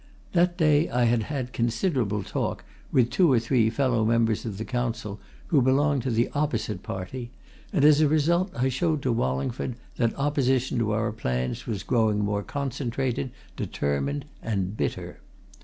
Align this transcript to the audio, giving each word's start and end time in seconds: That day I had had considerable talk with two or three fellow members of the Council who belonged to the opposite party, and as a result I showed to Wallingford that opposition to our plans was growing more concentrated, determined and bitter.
That 0.31 0.57
day 0.57 0.89
I 0.89 1.03
had 1.03 1.21
had 1.29 1.53
considerable 1.53 2.23
talk 2.23 2.65
with 2.91 3.11
two 3.11 3.31
or 3.31 3.39
three 3.39 3.69
fellow 3.69 4.03
members 4.03 4.45
of 4.47 4.57
the 4.57 4.65
Council 4.65 5.19
who 5.49 5.61
belonged 5.61 6.01
to 6.01 6.09
the 6.09 6.27
opposite 6.33 6.81
party, 6.81 7.29
and 7.71 7.85
as 7.85 8.01
a 8.01 8.07
result 8.07 8.51
I 8.55 8.67
showed 8.67 9.03
to 9.03 9.11
Wallingford 9.11 9.75
that 9.97 10.17
opposition 10.17 10.79
to 10.79 10.89
our 10.93 11.11
plans 11.11 11.67
was 11.67 11.83
growing 11.83 12.17
more 12.17 12.41
concentrated, 12.41 13.29
determined 13.55 14.25
and 14.41 14.75
bitter. 14.75 15.19